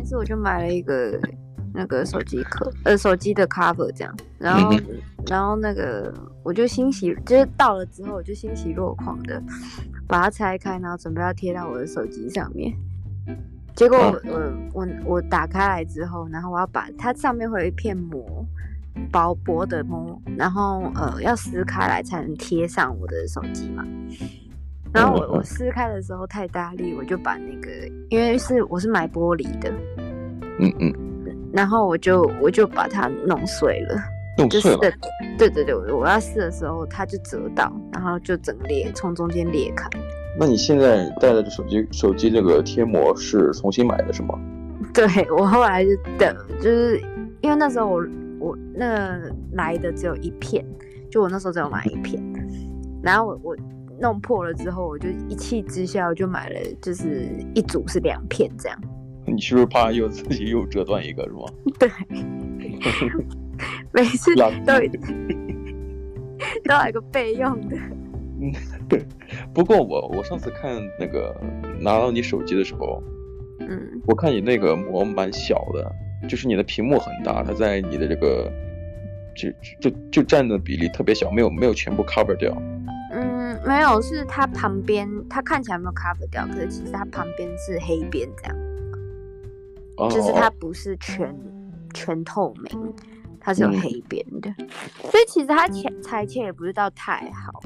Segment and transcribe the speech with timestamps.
[0.00, 1.20] 一次我就买了一个
[1.72, 6.12] 那个手机壳，呃，手机的 cover 这样，然后、嗯、然后那个
[6.42, 9.40] 我就欣喜，就是到了之后我就欣喜若狂的
[10.08, 12.74] 把它拆开，然后准备要贴到我的手机上面。
[13.76, 18.44] 结果我、嗯、我我打开来之后，然后我要把它上面会有一片膜，
[19.12, 23.84] 薄薄的膜，然后呃要撕开来才能贴上我的手机嘛。
[24.92, 27.70] 然后我我撕开的时候太大力，我就把那个，
[28.08, 29.72] 因为是我是买玻璃的，
[30.58, 30.92] 嗯嗯，
[31.52, 33.94] 然后我就我就把它弄碎了，
[34.36, 34.94] 弄碎了，就是、
[35.38, 39.88] 对对对，我要撕的时候它就折到，然后就整个裂，从中间裂开。
[40.36, 44.36] 那你现在带的手机手机那个贴膜是重新买的是吗？
[44.92, 47.00] 对，我后来就等，就是
[47.42, 48.04] 因为那时候我
[48.40, 49.16] 我那
[49.52, 50.66] 来的只有一片，
[51.08, 52.20] 就我那时候只有买一片，
[53.04, 53.56] 然后我我。
[54.00, 58.80] 弄破了之后，我就一气之下，我就买了，就是一组是两片这样。
[59.26, 61.44] 你是不是怕又自己又折断一个，是吗？
[61.78, 61.88] 对，
[63.92, 64.50] 每次都
[66.64, 67.76] 都来个备用的。
[68.42, 68.50] 嗯，
[68.88, 69.04] 对。
[69.52, 71.38] 不过我我上次看那个
[71.78, 73.02] 拿到你手机的时候，
[73.60, 75.92] 嗯，我看你那个膜蛮小的，
[76.26, 78.50] 就是你的屏幕很大，它在你的这个
[79.36, 82.50] 就就就占的比例特别小，没有没有全部 cover 掉。
[83.66, 88.56] 没有，是它旁边，它看起来没有 cover 掉，可是其实它旁边是黑边这样
[89.96, 90.10] ，oh.
[90.10, 91.34] 就是它不是全
[91.92, 92.94] 全透明，
[93.38, 94.68] 它是有黑边的，嗯、
[95.10, 97.60] 所以其实它切裁切也不是到太好，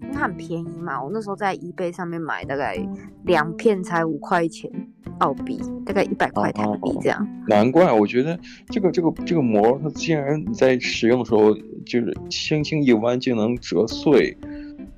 [0.00, 1.02] 因为它很便宜嘛。
[1.02, 2.76] 我那时候在 eBay 上面买，大概
[3.24, 4.70] 两片才五块钱
[5.18, 7.18] 澳币，大概一百块台币这样。
[7.18, 7.48] Oh.
[7.48, 8.38] 难怪我觉得
[8.70, 14.34] 这个这个这个膜，它竟然在使用的时候就是轻轻一弯就能折碎。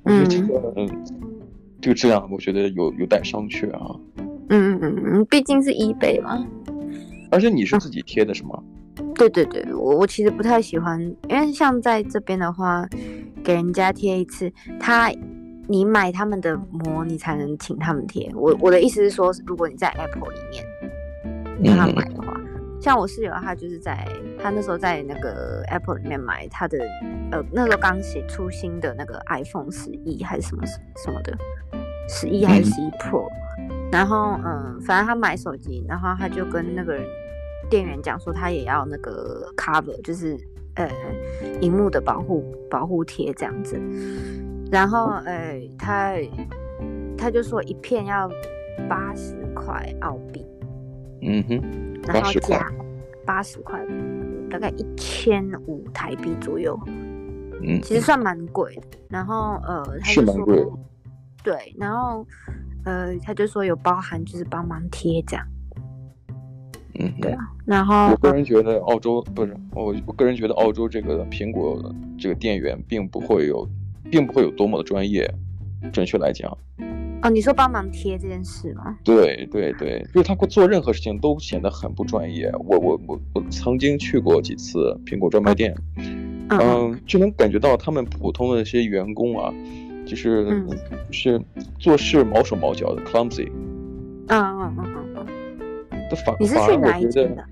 [0.07, 1.05] 嗯，这个嗯，
[1.81, 3.95] 这个质量我觉得有有待商榷啊。
[4.49, 6.45] 嗯嗯嗯，毕竟是 eBay 嘛。
[7.29, 8.57] 而且你是自己贴的是吗？
[9.13, 10.99] 对对对，我我其实不太喜欢，
[11.29, 12.87] 因为像在这边的话，
[13.43, 15.11] 给人家贴一次，他
[15.67, 18.31] 你买他们的膜，你才能请他们贴。
[18.35, 22.33] 我我的意思是说，如果你在 Apple 里面让他买的话。
[22.37, 24.07] 嗯像我室友，他就是在
[24.41, 26.77] 他那时候在那个 Apple 里面买他的，
[27.31, 30.63] 呃，那时候刚写出新的那个 iPhone 十一还是什么
[31.03, 31.35] 什么的，
[32.07, 33.27] 十一还是十一 Pro，
[33.91, 37.03] 然后嗯，反正他买手机，然后他就跟那个人
[37.69, 40.37] 店员讲说，他也要那个 cover，就是
[40.75, 40.87] 呃，
[41.61, 43.81] 荧幕的保护保护贴这样子，
[44.71, 46.13] 然后呃，他
[47.17, 48.29] 他就说一片要
[48.87, 50.45] 八十块澳币，
[51.23, 51.86] 嗯哼。
[52.13, 52.71] 然后加
[53.25, 53.79] 八十块，
[54.49, 56.79] 大概一千五台币左右。
[57.61, 58.97] 嗯，其实算蛮贵的。
[59.09, 60.79] 然后呃，他就说，
[61.43, 62.25] 对，然后
[62.85, 65.45] 呃，他就说有包含就是帮忙贴这样。
[66.99, 67.39] 嗯，对啊。
[67.65, 73.67] 然后我个人觉得澳洲不是我，我个人觉得澳洲这个苹果这个店员并不会有，
[74.11, 75.31] 并不会有多么的专业。
[75.93, 76.57] 准确来讲。
[77.23, 78.97] 哦，你说帮忙贴这件事吗？
[79.03, 82.51] 对对对，就是他做任何事情都显得很不专业。
[82.67, 85.75] 我我我我曾经去过几次苹果专卖店，
[86.49, 89.51] 嗯，呃、就能感觉到他们普通的那些员工啊，
[90.05, 90.67] 就是、嗯、
[91.11, 91.41] 是
[91.79, 93.49] 做事毛手毛脚的，clumsy。
[94.29, 95.25] 嗯嗯嗯嗯
[95.91, 96.09] 嗯。
[96.09, 97.43] 的反你是去哪一间的？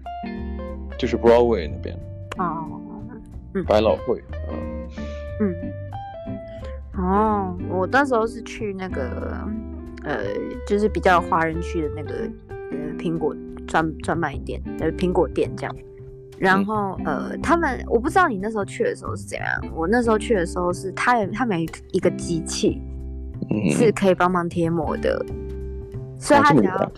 [0.98, 1.98] 就是 Broadway 那边。
[2.38, 2.68] 哦。
[3.56, 3.64] 嗯。
[3.66, 4.24] 百老汇。
[4.50, 4.88] 嗯。
[5.42, 5.74] 嗯。
[6.98, 9.48] 哦，我那时候是去那个，
[10.04, 10.20] 呃，
[10.68, 12.14] 就是比较华人区的那个，
[12.50, 13.36] 呃，苹果
[13.68, 15.76] 专专卖店，呃，苹果店这样。
[16.38, 19.48] 然后，呃，他们我不知道你那时候去的时候是怎样。
[19.74, 21.62] 我那时候去的时候是，他有他们
[21.92, 22.82] 一个机器，
[23.72, 25.26] 是可以帮忙贴膜的，
[26.18, 26.92] 所以他只要，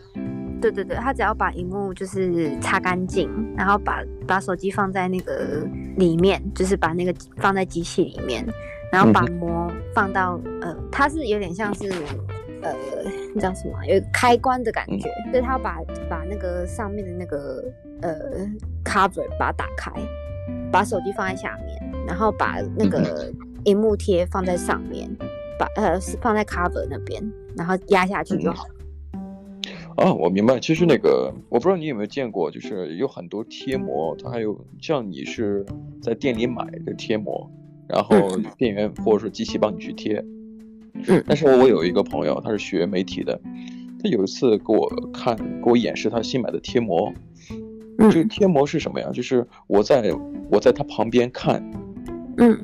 [0.60, 8.44] 对对对，他只要把荧幕就是擦干净，然后把把手机放在那个里面，就是把那个放在机器里面。
[8.92, 11.90] 然后把膜放到、嗯、呃，它是有点像是
[12.62, 12.74] 呃，
[13.36, 13.86] 那叫什么？
[13.86, 15.80] 有开关的感觉，嗯、所以它把
[16.10, 17.64] 把那个上面的那个
[18.02, 18.48] 呃
[18.84, 19.92] cover 把它打开，
[20.72, 23.32] 把手机放在下面，然后把那个
[23.66, 25.10] 荧幕贴放在上面，
[25.60, 27.22] 把呃是放在 cover 那边，
[27.56, 28.66] 然后压下去就好。
[29.98, 30.60] 啊，我明白。
[30.60, 35.66] 其实那个我不知道你有没有见过，就是有很多贴膜，它还有像你是
[36.02, 37.50] 在店里买的贴膜。
[37.88, 40.24] 然后店员或者说机器帮你去贴，
[41.08, 43.40] 嗯，但是我我有一个朋友，他是学媒体的，
[44.04, 47.14] 他有一次给我看，给我演示他新买的贴膜，
[47.98, 49.10] 嗯，这个贴膜是什么呀？
[49.14, 50.04] 就是我在
[50.52, 51.64] 我在他旁边看，
[52.38, 52.60] 嗯，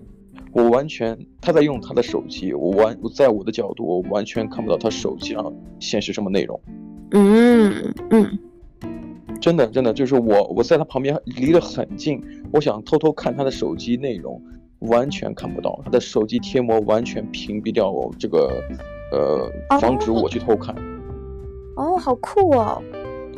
[0.52, 6.60] 我完全他在用他的手机，我完我在我的角度，我完全看不到他手机上显示什么内容，
[7.12, 8.40] 嗯嗯，
[9.40, 12.22] 真的真的就是我我在他旁边离得很近，
[12.52, 14.42] 我想偷偷看他的手机内容，
[14.84, 18.64] 完全看不到，他的手机贴膜完全屏蔽掉我这个，
[19.12, 20.76] 呃，防止我去偷看。
[21.76, 22.82] 哦，好酷哦！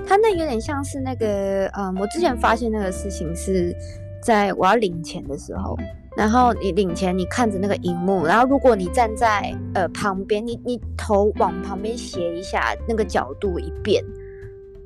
[0.08, 3.76] 他那有点像是那个，嗯，我之前发现那个事情是
[4.22, 5.78] 在我要领钱的时候，
[6.18, 14.04] 然后你领钱，你看着那个荧幕，然后如果你站在呃旁边，你你头往旁边斜一下，那个角度一变，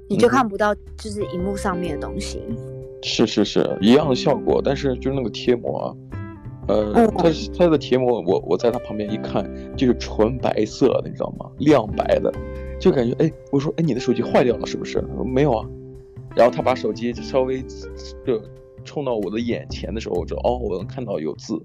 [0.08, 2.42] 你就看不到就是荧幕上面的东西。
[2.48, 2.58] 嗯、
[3.02, 5.96] 是是是，一样的效果，但是就是那个贴膜啊，
[6.70, 9.44] 呃，它它的贴膜，我我在它旁边一看，
[9.76, 11.50] 就是纯白色的，你知道吗？
[11.58, 12.32] 亮白的。
[12.80, 15.04] 就感觉哎，我说哎，你的手机坏掉了是不是？
[15.26, 15.66] 没有啊。
[16.36, 17.62] 然后他把手机稍微
[18.24, 18.40] 就
[18.86, 21.60] 冲到我的眼前的时候，我就哦，我能看到有字。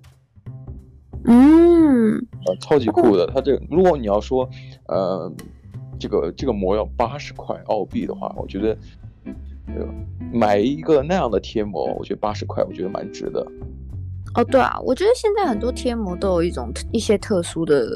[1.27, 2.15] 嗯，
[2.47, 3.27] 呃，超级酷的。
[3.27, 4.49] 他这个，如果你要说，
[4.89, 5.31] 呃，
[5.99, 8.77] 这个这个膜要八十块澳币的话，我觉得，
[9.69, 9.87] 呃，
[10.33, 13.47] 买一个那样的贴膜，我觉得八十块，我觉得蛮值得。
[14.35, 17.87] 哦，对啊，我觉得现在很多贴膜都有一种一些特殊的。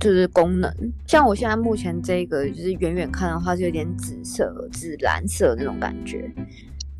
[0.00, 0.68] 就是功能，
[1.06, 6.28] 像我现在目前这个，就是远远看的话是有点紫色、紫蓝色那种感觉。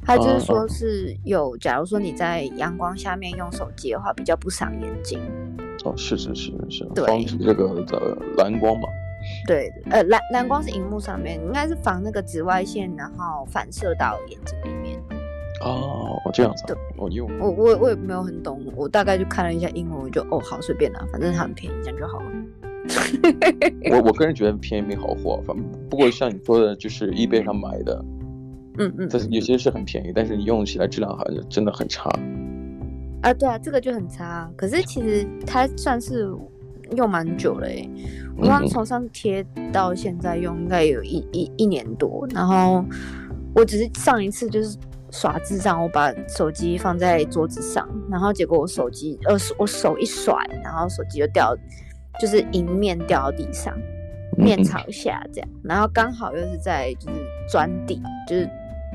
[0.04, 5.18] 它就是说是有，假如说你在阳光下面用手机的话，比较不伤眼睛。
[5.84, 8.86] 哦，是是是是，防止这个的蓝光嘛。
[9.48, 15.02] 对，呃，蓝蓝光是荧幕上面，应该是防那个紫外线，然后反射到眼睛里面。
[15.60, 16.64] 哦，这样子。
[16.66, 22.26] 对，我用我我我也没有很懂，我大概就看了一下英文，我就哦好随便啦，反正它很便宜，这样就好了。
[23.90, 28.04] 我我个人觉得便宜没好货，反正不过像你说的，就是 eBay 上买的，
[28.78, 32.10] 嗯嗯，这有些是很便宜，但是你用起来质量好像真的很差。
[33.22, 34.50] 啊，对啊，这个就很差。
[34.56, 36.26] 可是其实它算是
[36.96, 37.88] 用蛮久了诶，
[38.36, 42.26] 我刚从上贴到现在用，应该有一一一年多。
[42.34, 42.82] 然后
[43.54, 44.76] 我只是上一次就是
[45.12, 51.54] 耍智障，我把手机放在桌子上，然后结果我手机呃我手一甩，然后手机就掉。
[52.20, 53.74] 就是迎面掉到地上，
[54.36, 58.50] 面朝下这样，嗯、然后刚好又是在就是砖地，就是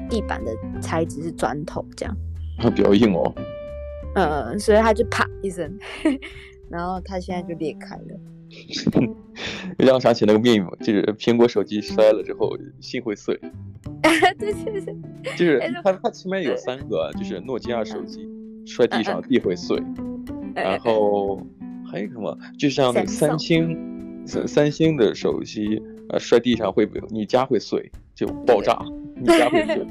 [0.09, 2.15] 地板的材质是砖头这样，
[2.59, 3.33] 它比较硬哦。
[4.15, 5.75] 呃，所以它就啪一声，
[6.69, 8.19] 然后它现在就裂开了。
[9.77, 13.39] 让我想起那个 meme，就是苹果手机摔了之后心会碎。
[14.37, 14.95] 对对对，
[15.37, 18.27] 就是它它前面有三个，就是诺基亚手机
[18.65, 19.81] 摔地上地会碎，
[20.53, 21.41] 然后。
[21.87, 22.35] 还有什么？
[22.57, 25.79] 就像那个三星，三三星的手机，
[26.09, 28.83] 呃，摔地上会，你家会碎，就爆炸，
[29.15, 29.85] 你家会碎。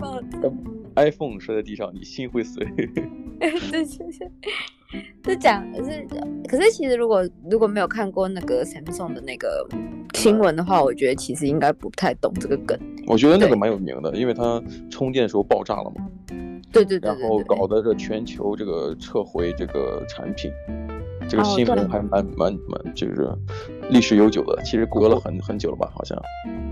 [0.97, 2.67] iPhone 摔在地上，你心会碎。
[3.39, 4.31] 对对对，
[5.23, 6.07] 这讲是，
[6.49, 9.67] 可是其实如果如果没有看过那个 Samsung 的那个
[10.15, 12.79] 新闻的话，我觉得其实应该不太懂这个梗。
[13.07, 16.07] 我觉得那个蛮有名的，因为它充电的时候爆炸了嘛。
[16.73, 20.51] 对对对，然后搞得这全球这个撤回这个产品。
[21.27, 23.27] 这个新闻还蛮蛮蛮，就是
[23.89, 26.21] 历史悠久的，其实隔了很很久了吧，好像。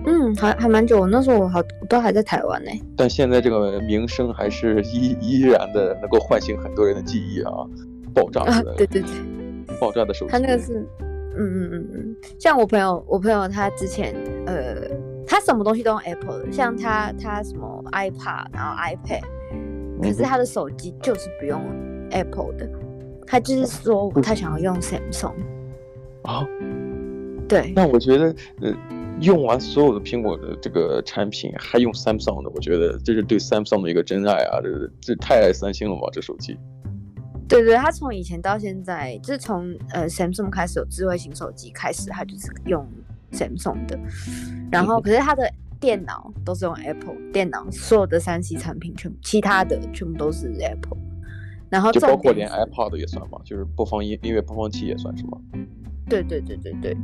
[0.04, 2.70] 嗯，还还蛮久，那时候我好都还在台湾呢。
[2.94, 7.50] 但现在这个名声还是依依然的能够唤醒很多人的记忆啊！
[8.14, 9.10] 爆炸的，对对对，
[9.80, 10.32] 爆炸的手机。
[10.32, 14.14] 他那个是，嗯嗯嗯嗯，像我朋友，我朋友他之前
[14.46, 14.76] 呃，
[15.26, 19.22] 他什么东西都用 Apple 的，像他他什么 iPad，然后 iPad，
[20.02, 21.60] 可是他的手机就是不用
[22.10, 22.68] Apple 的。
[23.26, 25.32] 他就是说，他想要用 Samsung
[26.22, 26.46] 啊，
[27.48, 27.72] 对。
[27.74, 28.74] 那我觉得，呃，
[29.20, 34.60] 用完所有的苹果的这个产品，还用 Samsung 的，我觉得这是对 Samsung 的一个真爱啊！
[34.60, 36.08] 这这太爱三星了吧？
[36.12, 36.58] 这手机。
[37.52, 42.88] 对对，他从以前到现在，就是从呃 Samsung 开始有智慧型手机开始，他就是用
[43.30, 43.98] Samsung 的。
[44.70, 50.96] 然后，可是他的电脑都是用 Apple 电脑，所有的三 C 产品全部，其他的全部都是 Apple。
[51.68, 55.38] 然后就包括连 iPod 也算嘛，就是播放音音乐播放器也算是吗？
[56.08, 56.96] 对对对对对，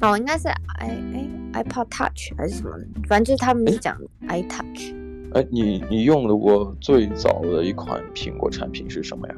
[0.00, 2.70] 哦，应该是 i 哎 iPod Touch 还是什么？
[3.08, 3.96] 反正就是他们是讲
[4.28, 4.99] iTouch。
[5.32, 9.34] 哎，你你用的过最早的一款苹果产品是什么呀？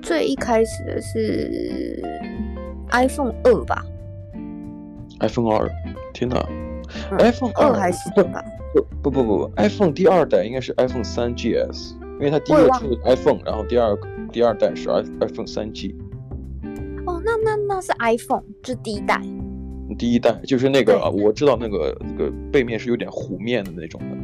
[0.00, 2.02] 最一开始的是
[2.90, 3.84] iPhone 二吧
[5.20, 5.68] ？iPhone 二，
[6.14, 6.46] 天哪、
[7.10, 8.44] 嗯、！iPhone 二还是对吧？
[9.02, 11.94] 不不不不，iPhone 第二代应该是 iPhone 三 GS。
[12.18, 13.94] 因为它第一个出的 iPhone，然后第二
[14.32, 14.88] 第二代是
[15.20, 15.94] iPhone 三 G。
[17.04, 19.20] 哦，那那那是 iPhone，就第一代。
[19.98, 24.16] 第一代就是那个，我知道那个那个背面是有点弧面的那种的。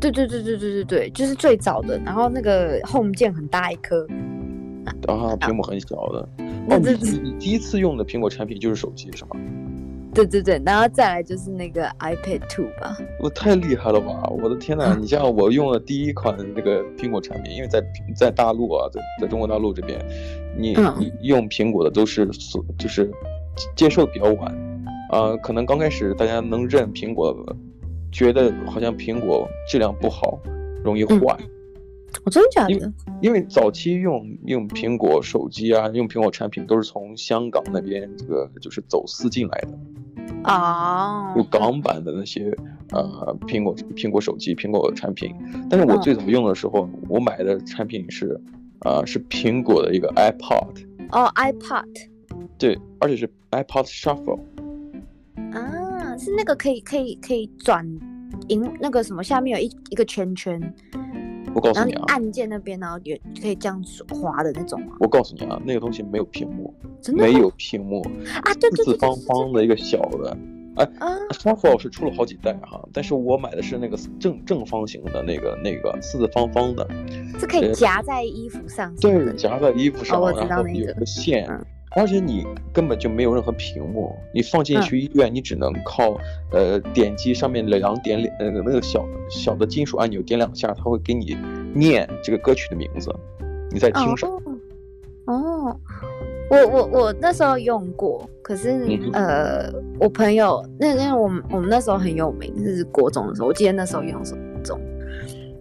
[0.00, 1.98] 对对对对对对对，就是最早的。
[2.04, 4.06] 然后那个 Home 键很大一颗。
[5.06, 6.28] 啊，屏幕很小的。
[6.68, 9.30] 哦，你你第一次用的苹果产品就是手机是吗？
[10.14, 12.96] 对对对，然后再来就是那个 iPad Two 吧。
[13.18, 14.22] 我太厉害了吧！
[14.40, 14.94] 我的天哪！
[14.94, 17.82] 你像我用了第一款那个苹果产品，因为在
[18.14, 19.98] 在大陆啊，在在中国大陆这边，
[20.56, 23.10] 你你用苹果的都是所就是
[23.74, 24.52] 接受的比较晚
[25.10, 27.36] 啊、呃，可能刚开始大家能认苹果，
[28.14, 30.38] 觉得好像苹果质量不好，
[30.84, 31.36] 容易坏。
[31.40, 31.50] 嗯
[32.24, 32.92] 我、哦、真的假的？
[33.20, 39.68] 因为，早期用用苹果手机啊，用苹果产品都是从香港那边这个就是走私进来的
[40.44, 42.56] 啊，有港版的那些
[42.92, 45.34] 呃苹果苹果手机、苹果产品。
[45.68, 48.40] 但是我最早用的时候，哦、我买的产品是
[48.78, 51.84] 啊、呃、是苹果的一个 iPod 哦 iPod
[52.56, 54.38] 对，而且是 iPod Shuffle
[56.14, 57.84] 啊，是那个可以可以可以转
[58.48, 60.60] 银那个什么下面有一一个圈圈。
[61.54, 64.96] 我告诉你啊，你按键那边，然后也可以这样滑的那种啊。
[65.00, 68.00] 我告诉你啊，那个东西没有屏幕，真的没有屏幕
[68.42, 70.36] 啊，对对对，四四方方的一个小的。
[70.76, 70.84] 哎
[71.30, 76.84] ，Shuffle 是出了好几代哈，但是我买的是那个正正方形的那个那个四四方方的，
[77.38, 78.92] 是可以夹在衣服上。
[78.96, 81.46] 对，夹在衣服上，哦、然后有个线。
[81.48, 81.64] 嗯
[81.96, 86.18] 而且你根本就没有任何屏幕，你放进去医院，你只能靠
[86.50, 91.36] 呃点击上面两点两呃那个小小的金属按钮点两下，它会给你
[91.72, 93.14] 念这个歌曲的名字，
[93.70, 94.32] 你在听什么？
[95.26, 95.80] 哦，哦，
[96.50, 104.80] 我我我那时候用过，可是、嗯、呃我朋友那那我们我们那时候很有名，就是国中的时候，我记得那时候用什么中，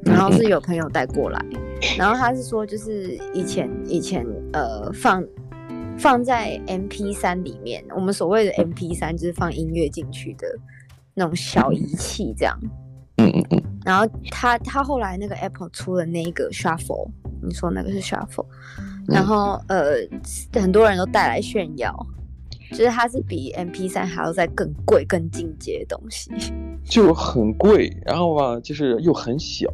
[0.04, 1.60] 然后是有朋友带过来，嗯、
[1.98, 5.24] 然后他是说就是以前以前呃放。
[5.98, 10.48] 放在 M P 三里面，我们所谓的 M P 三就是放音乐进去的
[11.14, 12.58] 那种小仪器，这样。
[13.18, 13.64] 嗯嗯嗯。
[13.86, 17.10] 然后他他后来那个 Apple 出了那个 Shuffle，
[17.42, 18.46] 你说那个是 Shuffle，
[19.08, 19.96] 然后呃
[20.54, 21.94] 很多人都带来炫耀，
[22.72, 26.32] 就是它是比 M P 三还要再更贵、更进阶的东西。
[26.84, 29.70] 就很贵，然后吧，就是又很小。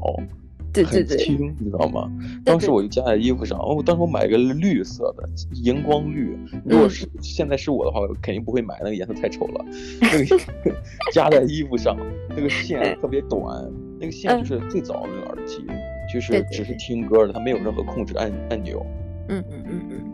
[0.71, 2.11] 对对对，很轻，你知道吗？
[2.45, 9.65] 当时我就加在衣服上，哦，当时我买个绿色的荧光绿，如果是现在是我的话，我肯定不会买，那个颜色太丑了。
[10.01, 10.39] 那个
[11.11, 11.97] 加在衣服上，
[12.29, 15.65] 那个线特别短，那个线就是最早的那个耳机，
[16.13, 18.85] 就是只是听歌的，它没有任何控制按按钮。
[19.27, 20.11] 嗯嗯嗯嗯。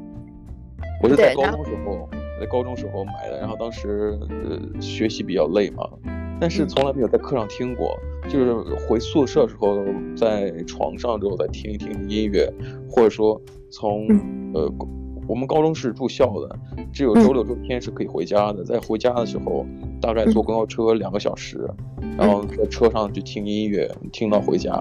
[1.01, 2.09] 我是在高中时候，
[2.39, 5.87] 在高中时候买的，然后当时呃学习比较累嘛。
[6.37, 7.97] 但是从来没有在课上听过，
[8.29, 8.53] 就是
[8.87, 9.83] 回宿舍的时候，
[10.15, 12.51] 在床上之后再听一听音乐，
[12.89, 13.39] 或者说
[13.69, 14.07] 从
[14.53, 14.71] 呃，
[15.27, 16.59] 我们高中是住校的，
[16.91, 19.65] 只有周六周天是可以回家的，在回家的时候
[20.01, 21.59] 大概坐公交车两个小时，
[22.17, 24.71] 然后在车上去听音乐，听到回家，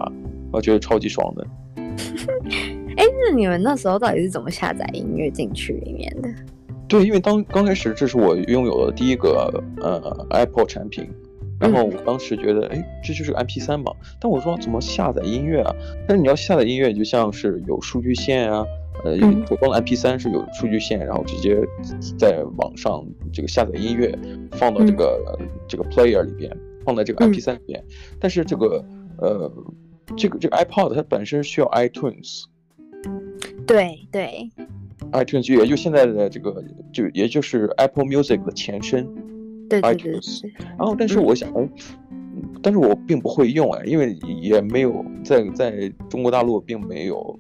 [0.53, 1.47] 我觉得超级爽的。
[2.97, 6.29] 哎，那你们那时候到底是怎么下载音乐进去里面的？
[6.87, 11.09] 对，因为当刚开始这是我拥有的第一个呃 Apple 产品。
[11.65, 13.93] 然后我当时觉得，哎，这就是 MP3 嘛。
[14.21, 15.75] 但我说怎么下载音乐啊？
[16.07, 18.65] 但是你要下载音乐，就像是有数据线啊，
[19.05, 19.17] 呃，
[19.47, 21.57] 普通的 MP3 是有数据线，然后直接
[22.19, 24.17] 在网上这个下载音乐，
[24.53, 26.55] 放到这个、嗯、这个 player 里边，
[26.85, 27.81] 放在这个 MP3 里边。
[27.81, 28.85] 嗯、但是这个
[29.19, 29.51] 呃，
[30.17, 32.45] 这个这个 iPod 它本身需要 iTunes。
[33.67, 34.51] 对对。
[35.13, 39.07] iTunes 也就现在的这个，就也就是 Apple Music 的前身。
[39.69, 40.21] 对对对，
[40.77, 41.51] 然后但是我想，
[42.11, 47.39] 嗯，但是我并不会用哎，因为也没有在在中国大陆并没有，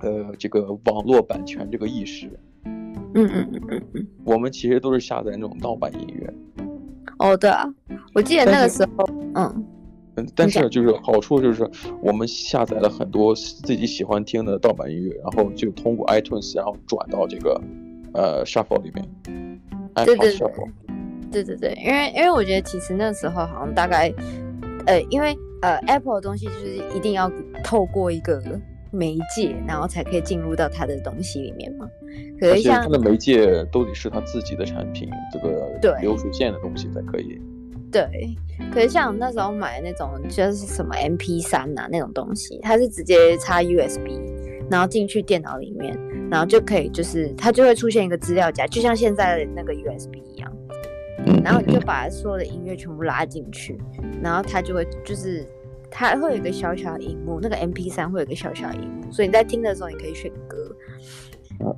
[0.00, 2.28] 呃，这个网络版权这个意识。
[2.64, 6.34] 嗯嗯嗯嗯嗯，我们其实都是下载那种盗版音乐。
[7.18, 7.64] 哦，对啊，
[8.12, 9.64] 我记得那个时候，嗯，
[10.16, 11.70] 嗯，但是就是好处就是
[12.02, 17.60] 我们下载了很多自己喜欢听的盗版音乐，然后就通过 iTunes，然后转到这个
[18.14, 19.08] 呃 Shuffle 里面。
[20.04, 20.52] 对对对。
[21.42, 24.12] 对对对，因为因为我觉得其实那时候好像大概，
[24.86, 27.30] 呃，因为呃 Apple 的东西就是一定要
[27.62, 28.40] 透过一个
[28.92, 31.88] 媒介，然后才可以进入到它的东西里面嘛。
[32.38, 37.40] 可是像它的媒介都得是它自己的产品，这个流水线的东西才可以。
[37.90, 38.36] 对，
[38.72, 44.20] 可是像那时候买的那种就是什么 MP3 啊那种东西，它是直接插 USB，
[44.68, 45.96] 然后进去电脑里面，
[46.28, 50.52] 然后就可以就是它就会出现一个资料夹，就像现在的那个 USB 一样。
[51.42, 53.78] 然后你就把所有的音乐全部拉进去，
[54.22, 55.46] 然后它就会就是
[55.90, 60.74] 它会有一个小小的荧幕，那个 M P 三会有一个小小的荧幕，所以你在听的时候你可以选歌，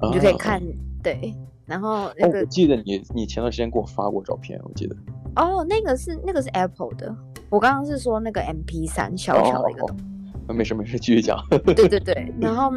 [0.09, 0.63] 你就可以看。
[1.03, 1.35] 对，
[1.67, 4.97] 然后那个、哦、我记得你你前段时间给我发过照片，我记得。
[5.37, 7.15] 哦，那个是那个是 Apple 的，
[7.49, 9.83] 我刚刚是说那个 M P 三小小的一个。
[9.83, 9.97] 哦哦
[10.49, 11.39] 哦、没事没事，继续讲。
[11.67, 12.73] 对对对，然后。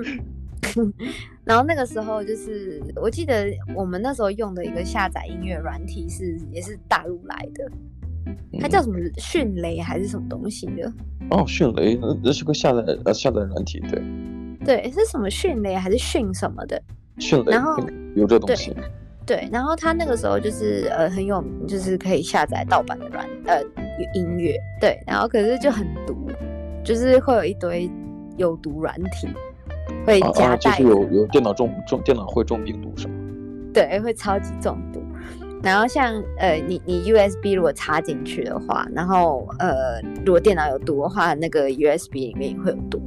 [1.50, 7.72] 然后那个时候就是，我记得我们那时候用的一个下载音乐软体是也是大陆来的，
[8.60, 10.94] 它叫什么迅雷还是什么东西的？
[11.32, 14.00] 哦，迅雷，那那是个下载呃下载软体，对。
[14.64, 16.80] 对，是什么迅雷还是迅什么的？
[17.18, 17.84] 迅雷，然后
[18.16, 18.72] 有这东西。
[19.26, 23.60] 对，对，然后它那个时候就是呃很有名，就是可以下载盗版的软呃
[24.14, 24.56] 音乐。
[24.80, 26.30] 对，然后可是就很毒，
[26.84, 27.90] 就是会有一堆
[28.38, 29.28] 有毒软体
[30.06, 33.14] 会夹带、啊啊，就是有有电脑中中电脑会中病毒是吗？
[33.74, 35.02] 对，会超级中毒。
[35.62, 43.02] 然后像呃你你 USB 如果插进去的话，然后呃如果电脑有毒的话，那个 USB 里面也会有毒。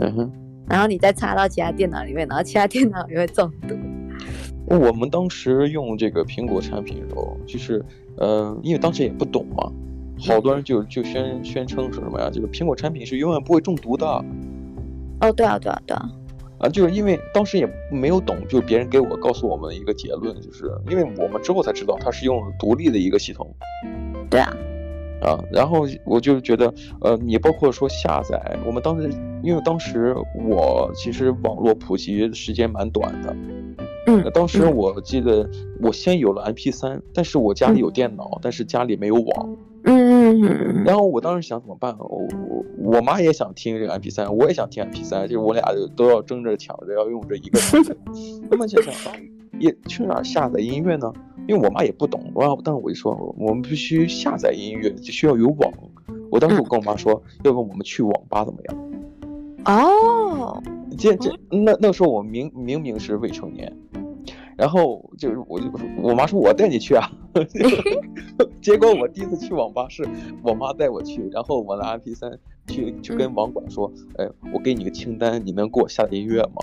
[0.00, 0.32] 嗯哼。
[0.68, 3.74] 然后你再插到其他电脑里面，然后其他电脑也会中毒。
[4.66, 7.84] 我们当时用这个苹果产品的时候，就是
[8.16, 9.70] 呃，因为当时也不懂嘛，
[10.20, 14.24] 好多人就就宣宣称说什么呀，这个苹果产品是永远不会中毒的。
[15.22, 16.08] 哦，对啊，对啊，对啊。
[16.58, 23.52] 啊，就是因为当时也没有懂，就是别人给我告诉我们的一个结论，就是因为我们之后才知道它是用独立的一个系统。
[24.28, 24.54] 对啊。
[25.22, 29.08] 啊，然后我就觉得，呃，你包括说下载，我们当时，
[29.44, 33.36] 因为当时我其实网络普及时间蛮短的，
[34.08, 35.48] 嗯，当时我记得
[35.80, 41.96] 我先有了 MP3，但是我家里有电脑，嗯、但是家里没有网，嗯然后我当时想怎么办？
[41.98, 47.58] 我我我妈也想听这个 MP 三我也想听 MP 三就是我俩就都要争着抢着要用这一个，
[48.50, 48.94] 那么就想
[49.58, 51.12] 也去哪儿下载音乐呢？
[51.48, 55.72] 因为我妈也不懂，然后但是我就说，我们必须下载音乐，就需要有网。
[56.30, 58.78] 我当时我跟我妈说，嗯、要不我们去网吧怎么样？
[59.64, 60.62] 哦，
[60.98, 63.72] 这这那那时候我明明明是未成年。
[64.54, 65.66] 然后就是我就
[66.02, 67.10] 我妈说我带你去啊，
[68.60, 70.06] 结果我第一次去网吧是
[70.42, 72.30] 我妈带我去，然后我拿 MP 三
[72.66, 76.62] 去去跟网管说，哎，我给你个清单，你能给我下的音乐吗？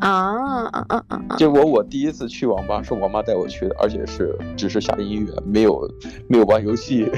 [0.00, 1.36] 啊啊啊啊！
[1.36, 5.90] 结果我第一次去网吧是我妈带我去的，而且是只是下音乐，没有
[6.28, 7.10] 没有玩游戏。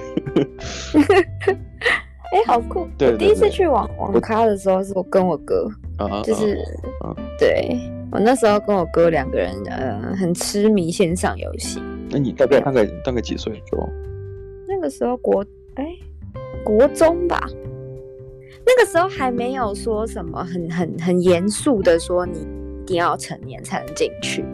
[2.33, 2.87] 哎，好酷！
[2.97, 6.57] 对，对，对，第一次去网网咖的时候是我跟我哥，啊，就是
[7.01, 7.77] 啊，对。
[8.13, 11.81] 我那时候跟我哥两个人，呃，很痴迷线上游戏。
[12.11, 13.89] 那你大概大概大概几岁的时候？
[14.67, 15.45] 那个时候国
[15.77, 15.97] 哎，
[16.65, 17.49] 国中吧。
[18.67, 22.41] 那个时候还没有说什么很很很严肃的说你
[22.83, 24.45] 一定要成年才能进去。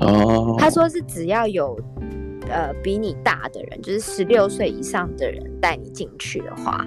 [0.00, 0.56] 哦。
[0.58, 1.78] 他说是只要有
[2.48, 6.86] 呃比你大的人，就是十六岁以上的人带你进去的话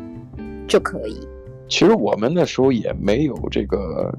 [0.67, 1.27] 就可以。
[1.69, 4.13] 其实我们那时候也没有这个。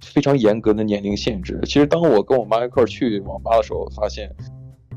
[0.00, 1.58] 非常严格的年龄限制。
[1.64, 4.30] 其实当我跟我妈一块儿去网吧的时候，发现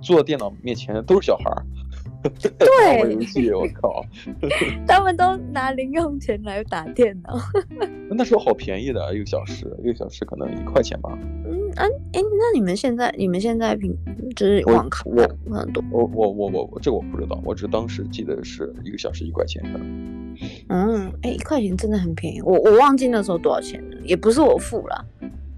[0.01, 1.65] 坐电脑面前的都是小孩儿。
[2.39, 4.05] 对，玩游戏，我靠！
[4.87, 7.35] 他们都拿零用钱来打电脑。
[8.11, 11.09] 那时候好便宜的，一个小时，一个小时可能一块钱吧。
[11.19, 11.83] 嗯啊，
[12.13, 13.91] 哎，那你们现在，你们现在平
[14.35, 15.83] 就是网卡我很多。
[15.89, 19.79] 我我我我我这个我不知道，我只当时记得是一个小时一块钱的。
[20.69, 22.39] 嗯，哎，一块钱真的很便宜。
[22.43, 25.05] 我我忘记那时候多少钱了，也不是我付了。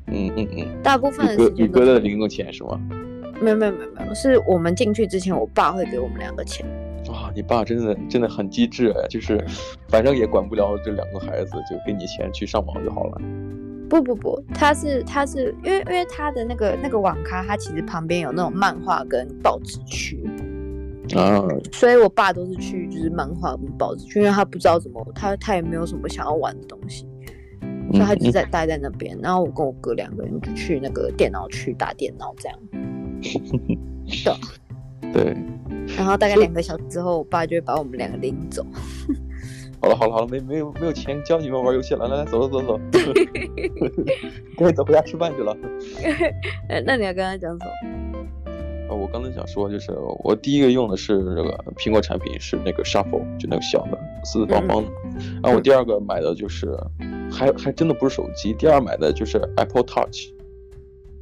[0.07, 0.81] 嗯嗯嗯。
[0.81, 1.65] 大部分的时间。
[1.65, 2.79] 你哥的零用钱是吗？
[3.41, 6.65] 没有没有没有没有，是我们进去之前，我爸会给我们两个钱。
[7.09, 9.43] 哇，你爸真的真的很机智哎，就是
[9.89, 13.21] 反正也管不了这两个孩子，就给你钱去上网就好了。
[13.89, 20.23] 不不不，他是他是因为因为他的那个那个网咖，他其实旁边有那种漫画跟报纸区
[21.15, 27.05] 啊，所以我爸都是去就是漫画跟报纸区，因为他不知道怎么，他他也没有什么想要玩的东西，
[27.91, 32.57] 所以他就在待在那边，然后我跟我哥两个人就去那个电脑区打电脑这样。
[35.13, 35.35] 对，
[35.95, 38.65] 然后大概两个小时之后，我爸就会把我们两个领走。
[39.81, 42.79] 好了好了好了，没没有没有钱教你们玩游戏了，来来走走走走，
[44.57, 45.55] 赶紧 走回家吃饭去了。
[46.85, 47.71] 那你要跟他讲什么？
[48.89, 49.91] 啊，我刚才想说，就是
[50.23, 54.89] 我第一个用的是这个苹果产品，是那个 Shuffle，就那个小的四四方方的。
[55.15, 56.75] 嗯、然后我第二个买的就是，
[57.31, 60.29] 还还真的不是手机，第二买的就是 Apple Touch。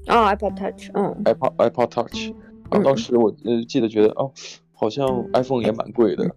[0.07, 2.33] 哦，Apple Touch，嗯，iPod iPod Touch，
[2.69, 4.31] 啊，当时我呃记得觉得哦，
[4.73, 6.29] 好像 iPhone 也蛮贵的，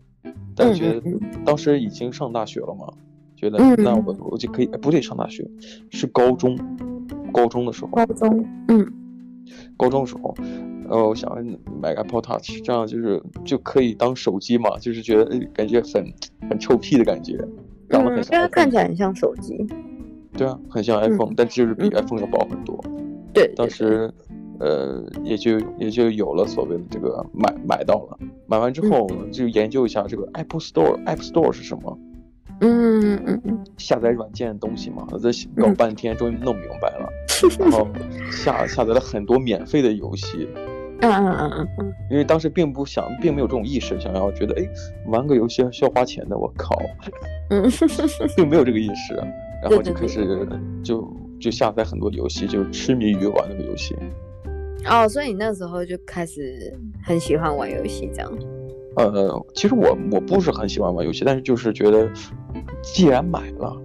[0.54, 1.02] 但觉得
[1.44, 2.92] 当时已经上大学了嘛，
[3.36, 5.48] 觉得那我我就可以，不对，上大学
[5.90, 6.58] 是高中，
[7.32, 8.92] 高中的时候，高中，嗯，
[9.76, 10.34] 高中的时候，
[10.90, 11.30] 呃，我想
[11.80, 15.24] 买个 Apple Touch，这样就是就可以当手机嘛，就是觉得
[15.54, 16.12] 感觉很
[16.50, 17.38] 很臭屁的感觉，
[17.88, 19.66] 长得很像，看起来很像手机，
[20.36, 22.78] 对啊，很像 iPhone，但就是比 iPhone 要薄很多。
[23.34, 24.10] 对，当时，
[24.60, 31.98] 呃，也就也就有了所谓的这个买买到了，买完之后就研究一下这个 Apple Store，App Store 是什么？
[32.60, 33.40] 嗯嗯嗯。
[33.44, 37.08] 嗯，下载软件的东西嘛，我在搞半天，终于弄明白了，
[37.58, 37.88] 然后
[38.30, 40.48] 下下载了很多免费的游戏。
[41.00, 44.66] 嗯嗯嗯嗯嗯，因为当时并不想，并没有这种意识，想要觉得，哎，
[45.08, 46.80] 玩个游戏需要花钱的，我靠，
[47.50, 47.68] 嗯，
[48.36, 49.12] 并没有这个意识，
[49.60, 50.24] 然后就开始
[50.82, 51.02] 就
[51.44, 53.94] 就下载很多游戏，就痴迷于玩那个游戏。
[54.86, 58.32] 哦，所以你那时候就开始很喜欢玩游戏，这样？
[58.96, 62.10] 呃，其实我我不是很喜欢玩游戏，但是就是觉得，
[62.82, 63.76] 既然买了，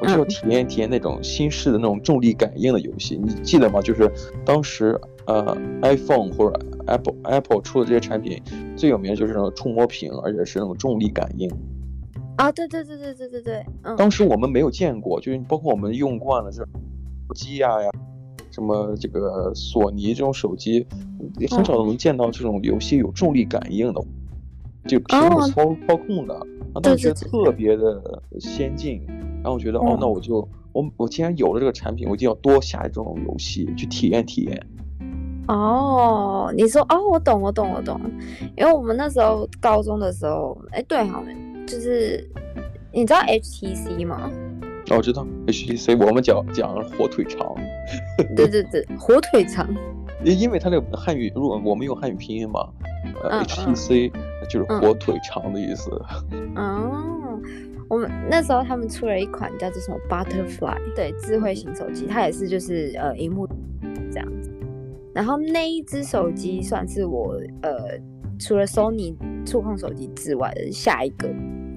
[0.00, 3.16] 我就要体验体验那种新式的那种重力感应的游戏。
[3.16, 3.80] 你记得吗？
[3.80, 4.10] 就是
[4.44, 5.00] 当时。
[5.24, 8.42] 呃，iPhone 或者 Apple Apple 出的这些产品，
[8.76, 11.48] 最有名的就是那种触摸屏，而且是那种重力感应。
[12.38, 13.64] 啊，对对对对对对对。
[13.84, 13.94] 嗯。
[13.94, 16.68] 当时我们没有见过，就是包括我们用惯了这种
[17.32, 17.90] 手机呀呀，
[18.50, 20.86] 什么这个索尼这种手机，
[21.38, 24.04] 也很少能见到这种游戏有重力感应的，
[24.86, 26.34] 就屏幕操操控的，
[26.74, 29.02] 啊，当时特别的先进。
[29.42, 34.66] 然后我觉得，哦，那我就我我既然有了这个产品，我就要多下这种游戏去体验体验。
[35.48, 37.98] 哦，你说哦，我懂，我懂，我懂，
[38.58, 41.24] 因为我们那时候高中的时候，哎，对，好，
[41.66, 42.30] 就是
[42.92, 44.30] 你知道 HTC 吗？
[44.90, 47.54] 哦，我知道 HTC，我们讲讲火腿肠。
[48.36, 49.68] 对对对，火腿肠。
[50.24, 52.68] 因因为它那个汉语，如果我们用汉语拼音嘛，
[53.22, 54.12] 呃、嗯、，HTC
[54.48, 55.90] 就是火腿肠的意思。
[56.30, 57.40] 嗯，哦，
[57.88, 63.48] 我们那时候他们出了一款叫做什么 Butterfly，对，智慧型手机，它也是就是呃，荧幕
[64.12, 64.52] 这样子。
[65.14, 67.98] 然后那一只手机算是我呃，
[68.38, 69.14] 除了 Sony
[69.44, 71.28] 触控手机之外的下一个，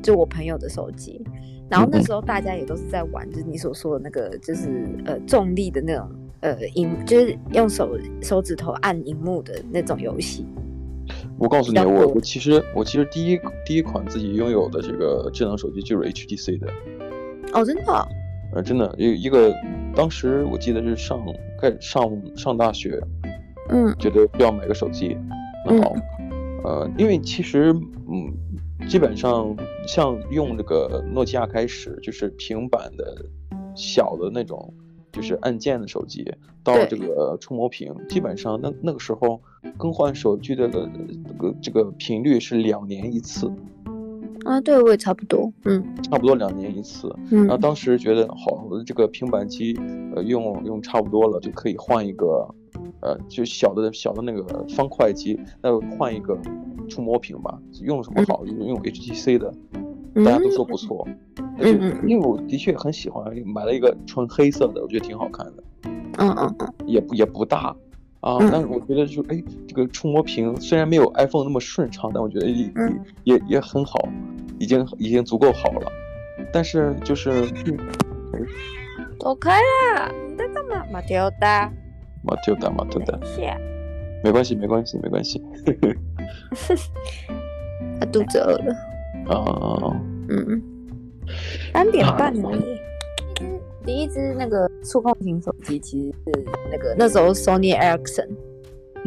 [0.03, 1.25] 就我朋友的手机。
[1.69, 6.09] 然后那时候大家也都是在玩，就是你所说的那个，就是呃重力的那种
[6.41, 10.45] 呃荧，就是用手手指头按荧幕的那种游戏。
[11.37, 16.67] 我告诉你，我我其实我其实第一第一款自己拥有的这个智能手机就是 HTC 的。
[17.53, 18.07] 哦，真的？
[18.53, 19.53] 呃，真的有一个，
[19.95, 21.19] 当时我记得是上
[21.61, 23.01] 该上上大学。
[23.67, 25.17] 嗯，觉得要买个手机，
[25.65, 25.95] 那好，
[26.29, 28.31] 嗯、呃，因为其实，嗯，
[28.87, 29.55] 基本上
[29.87, 33.25] 像用这个诺基亚开始，就是平板的
[33.75, 34.73] 小的那种，
[35.11, 36.23] 就是按键的手机，
[36.63, 39.41] 到这个触摸屏，基本上那那个时候
[39.77, 40.79] 更换手机的这
[41.37, 43.51] 个这个频率是两年一次。
[44.45, 47.13] 啊，对，我也差不多，嗯，差不多两年一次。
[47.31, 49.75] 嗯，然后当时觉得好，这个平板机，
[50.15, 52.47] 呃，用用差不多了，就可以换一个。
[53.01, 56.37] 呃，就小的小的那个方块机，那换一个
[56.89, 57.59] 触摸屏吧。
[57.81, 58.45] 用什么好？
[58.45, 59.53] 就是用 HTC 的，
[60.23, 61.07] 大家都说不错。
[61.57, 61.71] 而且
[62.05, 65.63] 因为我的确很喜欢，买了一个纯黑色的，我觉得挺好看的。
[66.17, 67.75] 嗯嗯嗯，也不也不大
[68.21, 72.71] 啊，但是我觉得就哎，这个触摸屏虽然没有 iPhone 那么顺畅，但我觉得也
[73.23, 73.97] 也也很好，
[74.59, 75.91] 已经已经足够好了。
[76.51, 77.45] 但是就是，
[79.19, 80.11] 走开啦！
[80.29, 80.85] 你在干嘛？
[80.91, 81.71] 马蒂欧达。
[82.25, 83.19] 马特达，马特达，
[84.23, 85.43] 没关系，没关系，没关系。
[87.99, 88.75] 他肚子饿了。
[89.27, 89.95] 哦。
[90.29, 90.59] 嗯。
[91.73, 92.63] 三点半而已。
[93.83, 96.31] 第一只那个触控型手机其实是
[96.71, 98.27] 那个那时候 Sony Ericsson。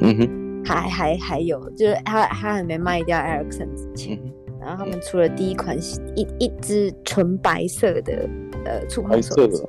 [0.00, 0.64] 嗯哼。
[0.64, 4.16] 还还还有，就是他他还没卖掉 Ericsson 之前，
[4.60, 5.76] 然后他们出了第一款
[6.14, 8.28] 一一只纯白色的
[8.64, 9.64] 呃触控手机。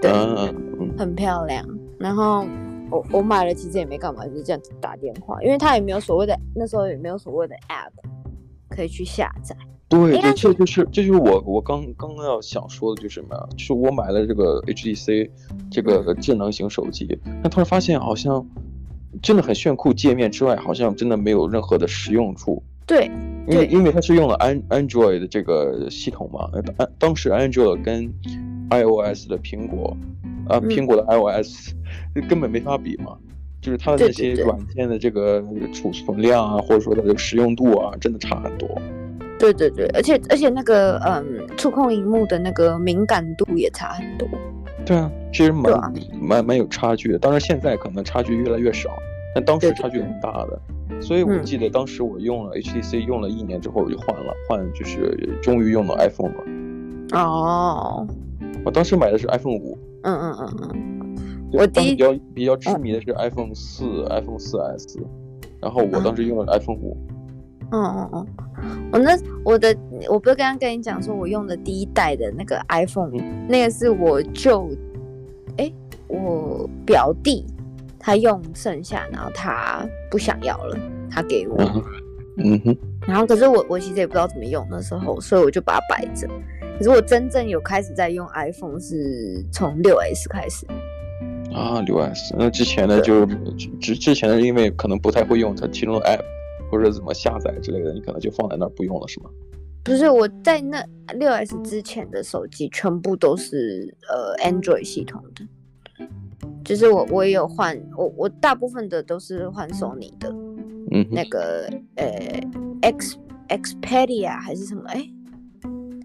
[0.00, 0.10] 对。
[0.98, 1.66] 很漂亮，
[1.98, 2.44] 然后。
[2.92, 7.90] 我我买了，其实也没干嘛，就是这样子打电话，因为它也没有所谓的，那时候也没有所谓的 app
[8.68, 9.56] 可以去下载。
[9.88, 13.46] 对，对这就是这就是我我刚刚刚要想说的，就是什么呀？
[13.56, 15.30] 就是我买了这个 HTC
[15.70, 18.46] 这个智能型手机，但突然发现好像
[19.20, 22.62] 真的很炫酷，界面之外好像真的没有任何的实用处。
[22.86, 23.10] 对，
[23.46, 28.12] 因为因为它是用了安 Android 的这个系统嘛，当当时 Android 跟
[28.70, 29.96] iOS 的苹果。
[30.48, 31.72] 啊，苹果的 iOS
[32.28, 33.16] 根本没法比嘛，
[33.60, 38.68] 就是它的那些软件的这个储存量啊，或者说它的实用度啊，真的差很多。
[39.38, 44.28] 对对对，而且而且那个嗯，触控荧幕的那个敏感度也差很多。
[44.86, 47.18] 对啊，其实蛮蛮蛮有差距的。
[47.18, 48.90] 当然现在可能差距越来越少，
[49.34, 50.60] 但当时差距很大的。
[51.00, 57.18] 所以我记得当时我用了 HTC 用了一年之后我就换了，换就是终于用到 iPhone 了。
[57.18, 58.06] 哦。
[58.64, 59.76] 我当时买的是 iPhone 五。
[60.02, 65.00] 嗯嗯嗯嗯，我第一比较比较痴迷的是 iPhone 四、嗯、iPhone 四 S，
[65.60, 66.96] 然后我当时用的是 iPhone 五。
[67.70, 68.26] 嗯嗯
[68.62, 69.74] 嗯，我那我的
[70.10, 74.68] 我不是刚刚跟你讲说我用的第一代的那个 iPhone，、嗯、那个是我舅，
[75.56, 75.74] 哎、欸，
[76.08, 77.46] 我表弟
[77.98, 80.76] 他用剩下，然后他不想要了，
[81.10, 81.56] 他给我。
[82.36, 82.76] 嗯哼。
[83.06, 86.28] 然后可是我我其实也不知道怎么用那时候，所以我就把它摆着。
[86.78, 90.66] 可是我真正有开始在用 iPhone 是从六 S 开始。
[91.54, 93.26] 啊，六 S，那之前的就
[93.78, 96.22] 之之前的，因为可能不太会用它其中的 App
[96.70, 99.28] 或者怎么下载之类的，你可能就放在那儿不用了，是吗？
[99.84, 100.82] 不是，我在那
[101.14, 106.06] 六 S 之前的手机全部都是呃 Android 系统的，
[106.64, 110.30] 就是我我也有换，我我大部分的都是换 Sony 的，
[110.92, 112.06] 嗯，那个呃
[112.80, 114.84] X Xperia 还是什么？
[114.86, 115.04] 哎，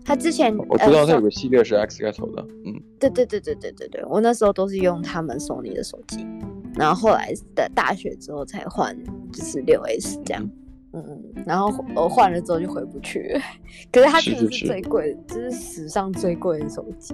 [0.08, 6.26] 他之前我知道他有个系列是 X 开头的，嗯，对对对对对对对，我那时候都是用他们 Sony 的手机，
[6.76, 8.98] 然后后来的大学之后才换，
[9.34, 10.50] 就是六 S 这样。
[10.94, 13.42] 嗯嗯，然后我换了之后就回不去了，
[13.92, 17.14] 可是它真的是最贵，是是是就是史上最贵的手机。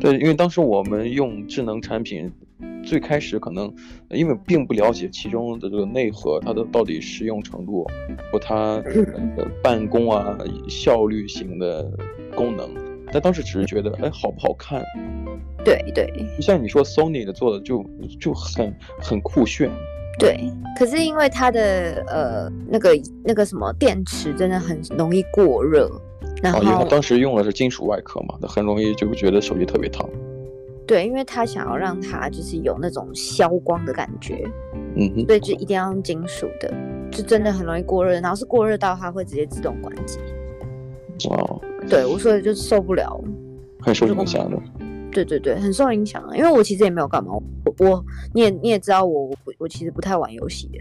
[0.00, 2.32] 对，因为当时我们用智能产品，
[2.84, 3.72] 最开始可能
[4.10, 7.86] 因为并不了解其中的这个内核，它的到底适用程度
[8.32, 8.76] 或它
[9.36, 10.36] 的办公啊
[10.68, 11.90] 效率型的
[12.34, 12.68] 功能，
[13.12, 14.82] 但当时只是觉得哎好不好看。
[15.64, 16.06] 对对，
[16.40, 17.84] 像你说 Sony 的做的就
[18.20, 19.70] 就很很酷炫。
[20.18, 20.38] 对，
[20.78, 22.90] 可是因为它的呃那个
[23.24, 25.90] 那个什么电池真的很容易过热，
[26.42, 30.08] 然后、哦、因为它当时用的是金属外壳嘛，它很容易就觉得手机特别烫。
[30.86, 34.44] 对，因为他想要让它就是有那种消光的感觉，
[34.96, 36.72] 嗯哼，所以就一定要用金属的，
[37.10, 40.18] 就真的很容易过热，然后是过热到它会直接自动关机。
[41.30, 43.18] 哦，对，我说的就受不了，
[43.80, 44.58] 很受影响的。
[45.12, 47.42] 对对对，很受影响啊，因为我其实也没有干嘛，我，
[47.78, 50.80] 我你也你也知道我我我其实不太玩游戏的，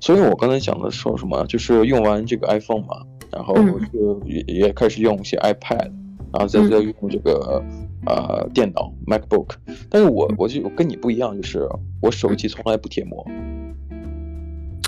[0.00, 2.96] 所以我刚才讲的说什么，就是用完这个 iPhone 嘛，
[3.30, 5.92] 然后我就也、嗯、也开始用一些 iPad，
[6.32, 9.50] 然后再再用这个、嗯、呃电脑 MacBook，
[9.90, 11.68] 但是我我就跟你不一样，就是
[12.00, 13.26] 我手机从来不贴膜。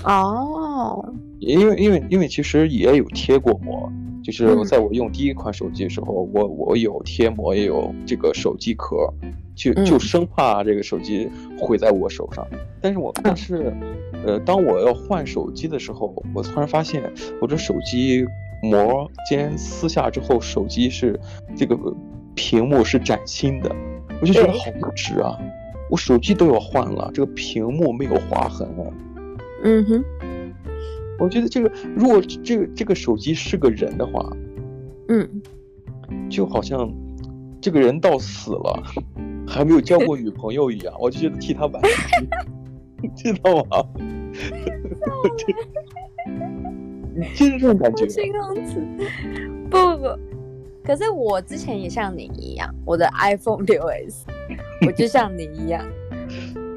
[0.03, 3.91] 哦，因为因为因为其实也有贴过膜。
[4.23, 9.11] 就是在我用第一款手机的时候，嗯、我我有贴膜，也有这个手机壳，
[9.55, 12.45] 就就生怕这个手机毁在我手上。
[12.79, 13.75] 但是我但是，
[14.23, 17.01] 呃，当我要换手机的时候，我突然发现
[17.41, 18.23] 我这手机
[18.61, 21.19] 膜竟然撕下之后，手机是
[21.55, 21.75] 这个
[22.35, 23.75] 屏幕是崭新的，
[24.21, 25.37] 我就觉得好不值啊！
[25.89, 28.91] 我手机都要换了，这个屏幕没有划痕啊。
[29.63, 30.03] 嗯哼。
[31.19, 34.27] 我觉得这个，如果这个这个手机是个人的话，
[35.09, 35.41] 嗯，
[36.29, 36.91] 就好像
[37.61, 38.83] 这个人到死了
[39.47, 42.27] 还没有交过女朋友一样，我就觉得替他惋惜，
[43.03, 43.85] 你 知道吗？
[47.35, 48.07] 就是这种感觉。
[48.09, 48.81] 形容词，
[49.69, 50.17] 不不不，
[50.83, 54.25] 可是我之前也像你一样，我的 iPhone 六 S，
[54.85, 55.85] 我就像你一样。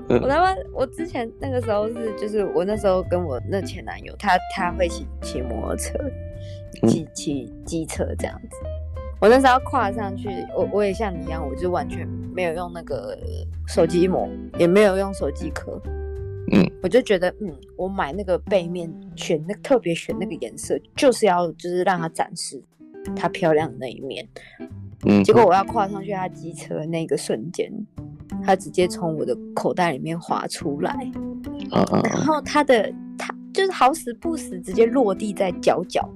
[0.09, 5.99] 我他妈，我之前那个时候是，就是我那时候跟我那前男友，他他会骑骑摩托车，
[6.87, 8.57] 骑骑机车这样子。
[9.21, 13.17] 我那时候要跨上去，我我也像你一样，我就完全没有用那个
[13.67, 15.81] 手机膜，也没有用手机壳。
[16.53, 22.63] 嗯，我就觉得，嗯，我买那个背面选那特别选那个颜色，就是要就是让它展示
[23.17, 24.27] 它漂亮的那一面。
[25.07, 27.71] 嗯，结果我要跨上去他机车的那个瞬间。
[28.43, 31.11] 他直接从我的口袋里面滑出来，
[31.71, 36.07] 然后他的他就是好死不死，直接落地在角角，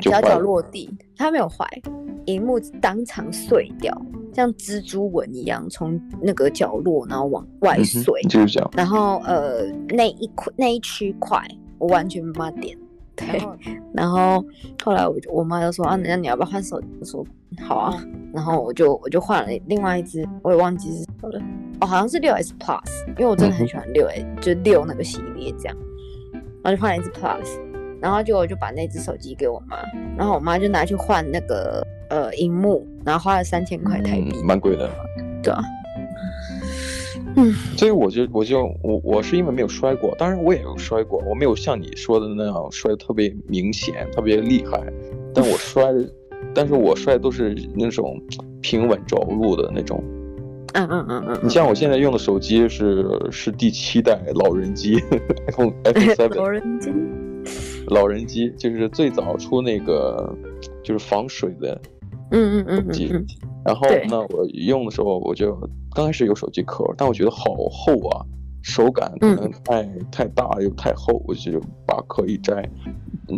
[0.00, 1.66] 角角落地，他没有坏，
[2.26, 3.96] 荧幕当场碎掉，
[4.34, 8.20] 像蜘蛛纹一样从那个角落然后往外碎。
[8.72, 11.40] 然后呃那一块那一区块
[11.78, 12.76] 我完全没办法点，
[13.38, 13.80] 对。
[13.92, 14.44] 然后
[14.84, 16.86] 后来我就我妈就说啊，那你要不要换手机？
[17.00, 17.26] 我说
[17.60, 18.04] 好啊。
[18.32, 21.40] 然后我就我就换了另外一只，我也忘记是什么了。
[21.80, 25.76] 哦，好像是六 S Plus，因为我真的很喜欢六 S，就六那个系列这样。
[26.62, 27.60] 然后就换了一只 Plus，
[28.00, 29.76] 然后就我就把那只手机给我妈，
[30.16, 34.90] 然后我妈就拿去换那个呃荧幕，然后花了三千块台币，嗯，蛮贵的。
[35.42, 35.62] 对啊。
[37.36, 44.80] 嗯，所以我就我就我我是因为没有摔过，当然我也有摔过，我没有像你说的那样摔得特别明显、特别厉害，
[45.34, 45.84] 但我摔。
[46.54, 48.20] 但是我摔都是那种
[48.60, 50.04] 平稳着陆的那种，
[50.74, 51.40] 嗯嗯嗯嗯。
[51.42, 55.00] 你像我现在用的手机是是第七代老人机
[55.48, 56.34] ，iPhone iPhone Seven。
[56.36, 56.92] 老人机。
[57.88, 60.36] 老人机就是最早出那个
[60.82, 61.80] 就是防水的，
[62.30, 63.10] 嗯嗯嗯机。
[63.64, 65.58] 然后呢，我用的时候我就
[65.94, 68.26] 刚开始有手机壳，但我觉得好厚啊，
[68.62, 72.68] 手感可能太、嗯、太大又太厚，我就把壳一摘，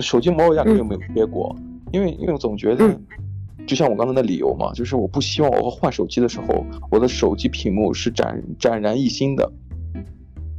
[0.00, 1.54] 手机膜我压根就没有贴过。
[1.58, 2.98] 嗯因为因为我总觉得，
[3.64, 9.52] 就像我刚才的理由嘛，就是我不希望我换手机的时候，我的手机屏幕是展展然一新的。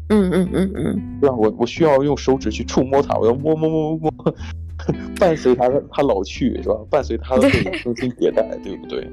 [0.08, 1.36] 嗯嗯嗯嗯，对吧？
[1.36, 4.36] 我我需要用手指去触摸它，我要摸摸摸摸摸，
[5.20, 6.76] 伴随它它老去是吧？
[6.90, 7.42] 伴随它的
[7.84, 9.06] 更新迭代，对不对？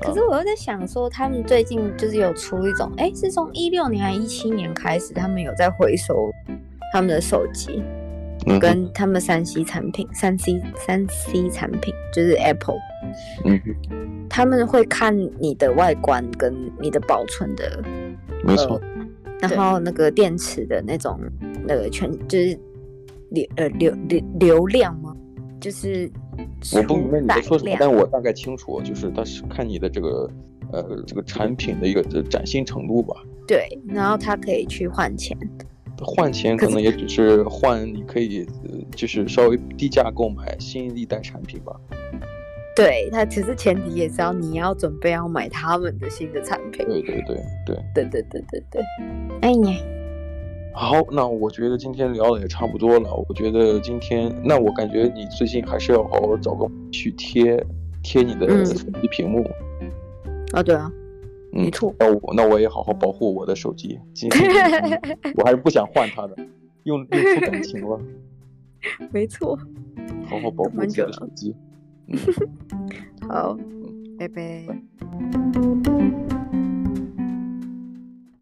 [0.00, 6.30] 可是我又在想说，他们最近就是有出一种，哎，是从一六年还是一七年开始，他们有在回收
[6.92, 7.82] 他们的手机，
[8.46, 12.78] 嗯、跟他们三 C 产品，三 C 三 C 产品就是 Apple，
[13.44, 13.60] 嗯，
[14.28, 17.82] 他们会看你的外观跟你的保存的，
[18.44, 18.80] 没错、
[19.40, 21.18] 呃，然后那个电池的那种
[21.66, 22.58] 那个全就是
[23.30, 25.14] 流呃流流流量吗？
[25.60, 26.10] 就是。
[26.74, 30.30] 我不明白你在说什么，但我大概清楚，就是他是看你的这个，
[30.72, 33.14] 呃，这个产品的一个崭新程度吧。
[33.46, 35.36] 对，然后他可以去换钱，
[35.98, 38.46] 换钱可能也只是换，你可以
[38.94, 41.74] 就是稍微低价购买新一代产品吧。
[42.74, 46.86] 对，他其实前提也是要你要准备要买他们的新的产品。
[46.86, 48.82] 对对对对对对对对对，
[49.40, 49.78] 哎呀。
[50.78, 53.10] 好，那我觉得今天聊的也差不多了。
[53.26, 57.64] 我觉得今天，那我感觉你最近还是要好好找个去贴
[58.02, 59.42] 贴你的手机屏幕。
[60.52, 60.92] 啊、嗯，对啊，
[61.50, 61.94] 没错。
[61.98, 64.52] 那我那我也好好保护我的手机，今天
[65.36, 66.36] 我还是不想换它的，
[66.84, 67.98] 用用出感情了。
[69.10, 69.58] 没错，
[70.26, 71.56] 好好保护自己的手机。
[72.08, 72.18] 嗯
[73.26, 73.56] 好，
[74.18, 74.66] 拜拜。
[74.66, 74.74] 拜
[76.28, 76.35] 拜。